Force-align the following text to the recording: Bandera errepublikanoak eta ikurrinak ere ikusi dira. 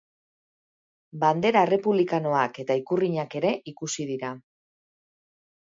Bandera 1.23 1.61
errepublikanoak 1.69 2.59
eta 2.65 2.79
ikurrinak 2.83 3.39
ere 3.41 3.55
ikusi 3.73 4.11
dira. 4.15 4.33